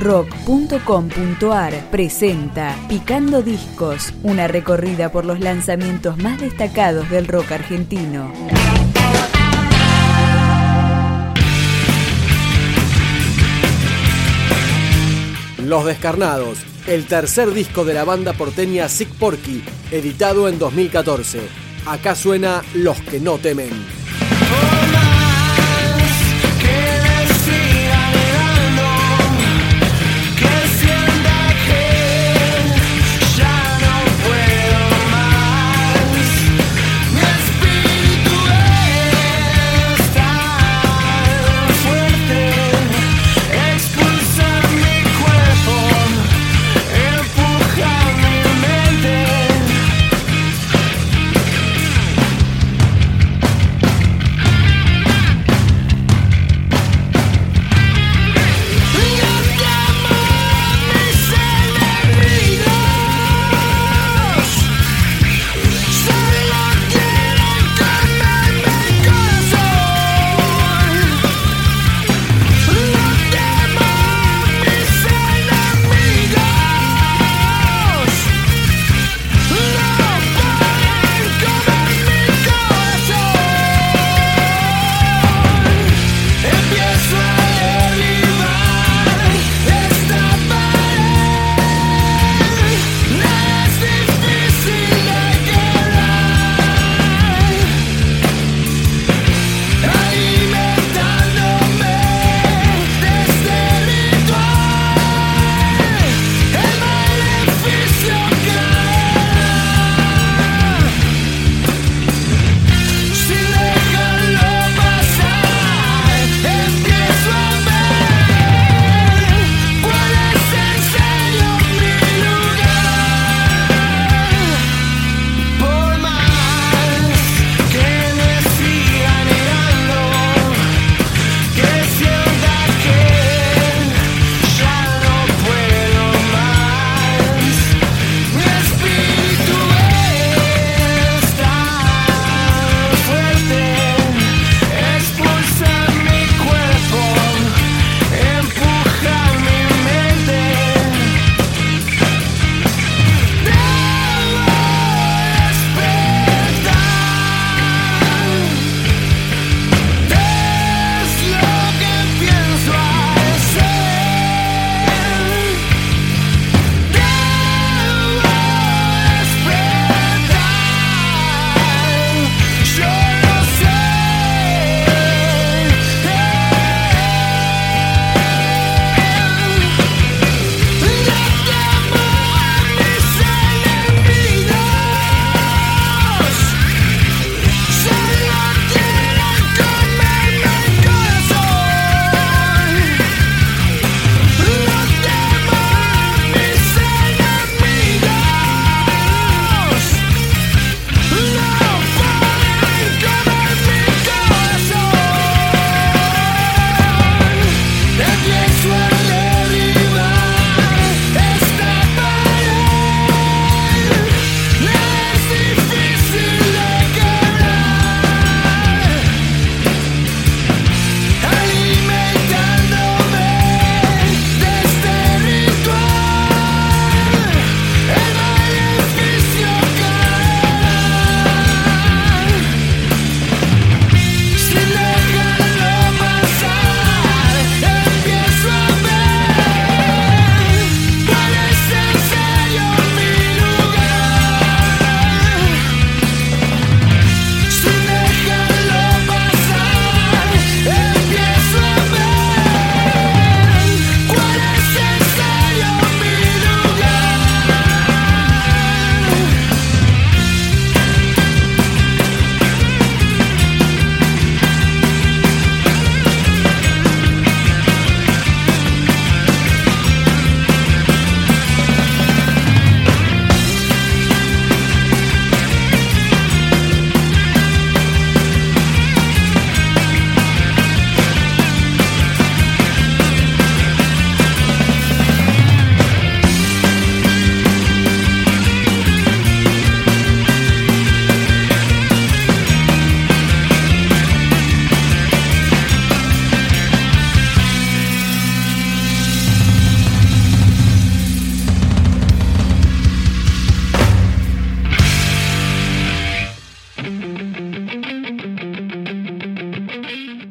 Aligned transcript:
rock.com.ar 0.00 1.90
presenta 1.90 2.74
Picando 2.88 3.42
Discos, 3.42 4.14
una 4.22 4.48
recorrida 4.48 5.12
por 5.12 5.26
los 5.26 5.40
lanzamientos 5.40 6.16
más 6.16 6.40
destacados 6.40 7.10
del 7.10 7.28
rock 7.28 7.52
argentino. 7.52 8.32
Los 15.58 15.84
Descarnados, 15.84 16.58
el 16.86 17.04
tercer 17.06 17.52
disco 17.52 17.84
de 17.84 17.94
la 17.94 18.04
banda 18.04 18.32
porteña 18.32 18.88
Sick 18.88 19.10
Porky, 19.10 19.62
editado 19.90 20.48
en 20.48 20.58
2014. 20.58 21.40
Acá 21.86 22.14
suena 22.14 22.62
Los 22.74 23.00
que 23.02 23.20
no 23.20 23.38
temen. 23.38 23.99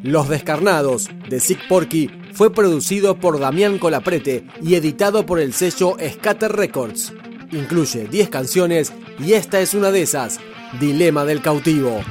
Los 0.10 0.28
Descarnados, 0.28 1.08
de 1.30 1.40
Sick 1.40 1.68
Porky, 1.68 2.10
fue 2.34 2.52
producido 2.52 3.20
por 3.20 3.40
Damián 3.40 3.78
Colaprete 3.78 4.44
y 4.60 4.74
editado 4.74 5.24
por 5.28 5.40
el 5.40 5.54
sello 5.54 5.98
Scatter 6.04 6.52
Records. 6.52 7.14
Incluye 7.52 8.08
10 8.08 8.30
canciones 8.30 8.92
y 9.20 9.34
esta 9.34 9.60
es 9.62 9.76
una 9.76 9.92
de 9.92 10.02
esas, 10.02 10.40
Dilema 10.80 11.26
del 11.26 11.44
Cautivo. 11.44 12.02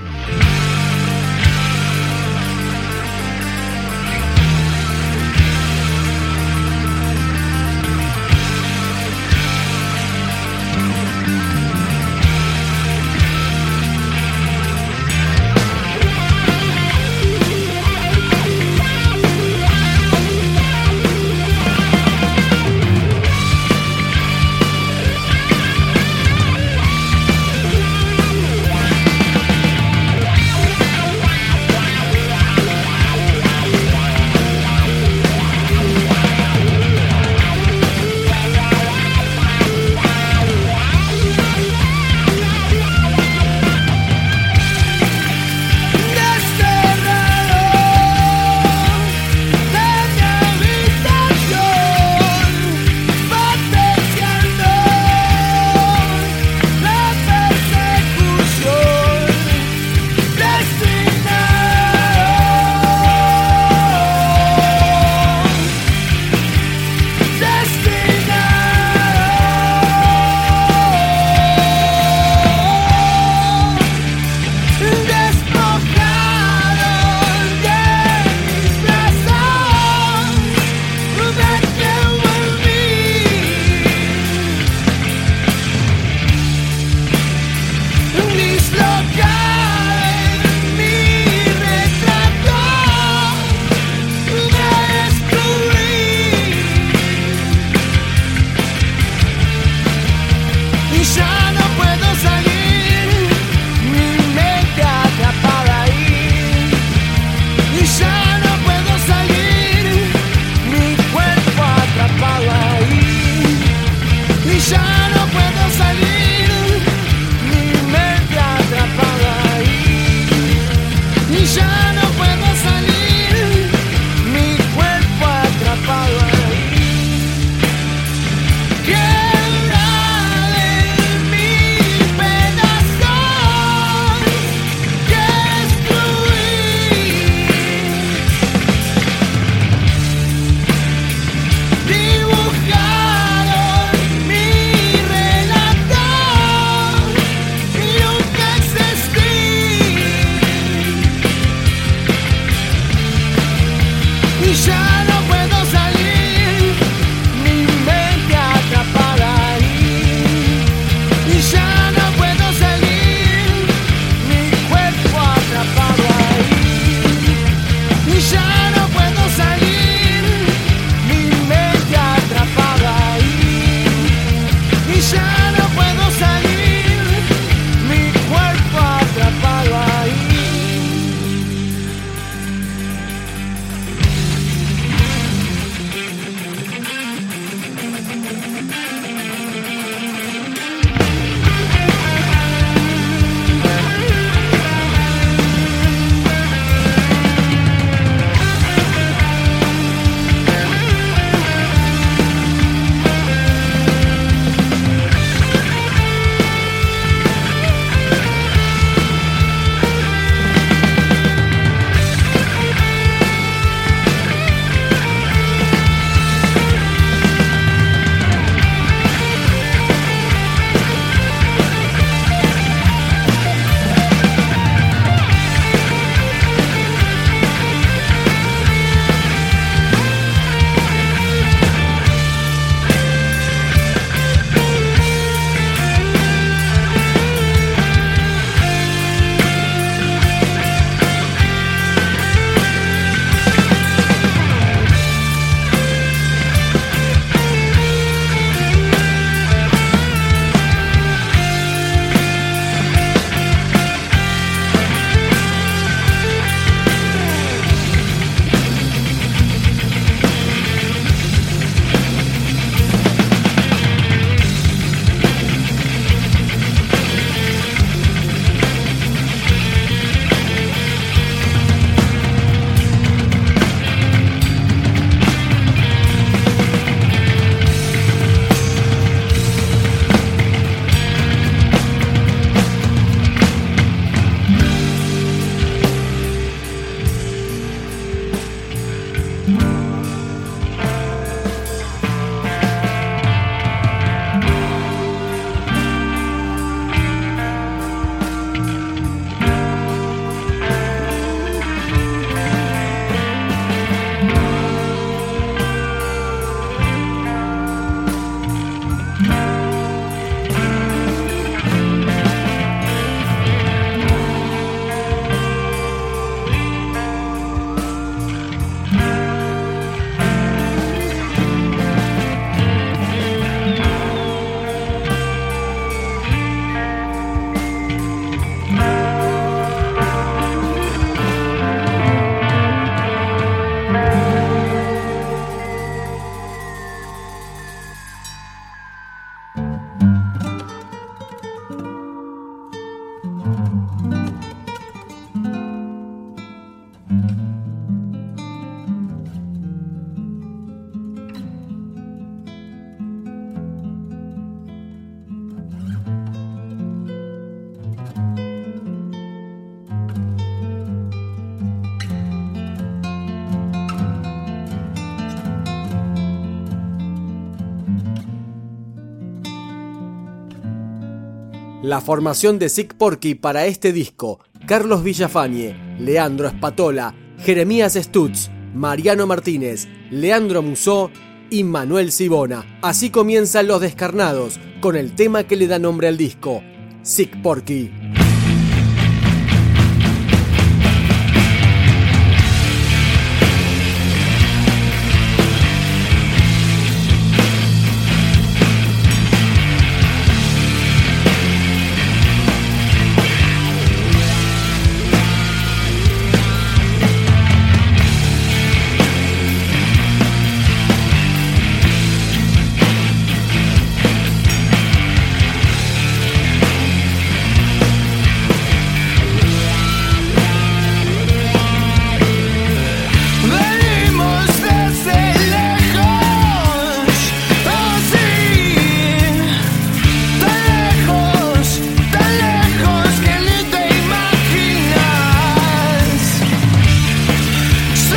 La 371.83 372.01
formación 372.01 372.59
de 372.59 372.71
Sick 372.71 372.95
Porky 372.95 373.37
para 373.37 373.67
este 373.67 373.93
disco, 373.93 374.41
Carlos 374.67 375.05
Villafañe, 375.05 375.97
Leandro 376.01 376.49
Espatola, 376.49 377.15
Jeremías 377.39 377.95
Stutz, 377.95 378.51
Mariano 378.75 379.29
Martínez, 379.29 379.87
Leandro 380.11 380.61
Musó 380.61 381.13
y 381.51 381.63
Manuel 381.63 382.11
Sibona. 382.11 382.81
Así 382.83 383.11
comienzan 383.11 383.69
Los 383.69 383.81
Descarnados, 383.81 384.59
con 384.81 384.97
el 384.97 385.15
tema 385.15 385.45
que 385.45 385.55
le 385.55 385.69
da 385.69 385.79
nombre 385.79 386.09
al 386.09 386.17
disco, 386.17 386.65
Sick 387.03 387.41
Porky. 387.43 387.93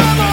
Come 0.01 0.19
on! 0.19 0.30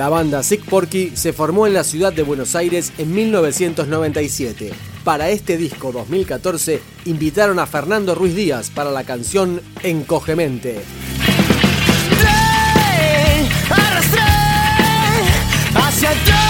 La 0.00 0.08
banda 0.08 0.42
Sick 0.42 0.64
Porky 0.64 1.12
se 1.14 1.34
formó 1.34 1.66
en 1.66 1.74
la 1.74 1.84
ciudad 1.84 2.10
de 2.10 2.22
Buenos 2.22 2.56
Aires 2.56 2.90
en 2.96 3.14
1997. 3.14 4.72
Para 5.04 5.28
este 5.28 5.58
disco 5.58 5.92
2014 5.92 6.80
invitaron 7.04 7.58
a 7.58 7.66
Fernando 7.66 8.14
Ruiz 8.14 8.34
Díaz 8.34 8.70
para 8.70 8.90
la 8.92 9.04
canción 9.04 9.60
Encogemente. 9.82 10.80
Debajo 15.74 16.49